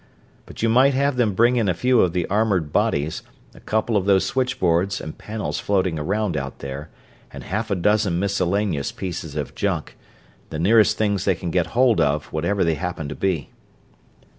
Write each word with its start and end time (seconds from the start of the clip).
But 0.47 0.63
you 0.63 0.67
might 0.67 0.95
have 0.95 1.15
them 1.15 1.35
bring 1.35 1.57
in 1.57 1.69
a 1.69 1.75
few 1.75 2.01
of 2.01 2.11
the 2.11 2.25
armored 2.25 2.73
bodies, 2.73 3.21
a 3.53 3.59
couple 3.59 3.95
of 3.95 4.05
those 4.05 4.25
switchboards 4.25 4.99
and 4.99 5.15
panels 5.15 5.59
floating 5.59 5.99
around 5.99 6.35
out 6.35 6.57
there, 6.57 6.89
and 7.31 7.43
half 7.43 7.69
a 7.69 7.75
dozen 7.75 8.17
miscellaneous 8.17 8.91
pieces 8.91 9.35
of 9.35 9.53
junk 9.53 9.95
the 10.49 10.57
nearest 10.57 10.97
things 10.97 11.25
they 11.25 11.35
get 11.35 11.67
hold 11.77 12.01
of, 12.01 12.25
whatever 12.33 12.63
they 12.63 12.73
happen 12.73 13.09
to 13.09 13.15
be." 13.15 13.51